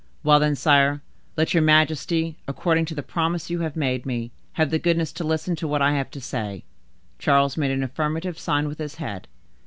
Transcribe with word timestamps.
"Well, 0.23 0.39
then, 0.39 0.55
sire, 0.55 1.03
let 1.37 1.53
your 1.53 1.61
majesty, 1.61 2.35
according 2.47 2.85
to 2.85 2.95
the 2.95 3.03
promise 3.03 3.51
you 3.51 3.59
have 3.59 3.75
made 3.75 4.03
me, 4.03 4.31
have 4.53 4.71
the 4.71 4.79
goodness 4.79 5.11
to 5.11 5.23
listen 5.23 5.55
to 5.57 5.67
what 5.67 5.83
I 5.83 5.91
have 5.93 6.09
to 6.09 6.19
say." 6.19 6.63
Charles 7.19 7.55
made 7.55 7.69
an 7.69 7.83
affirmative 7.83 8.39
sign 8.39 8.67
with 8.67 8.79
his 8.79 8.95
head. 8.95 9.27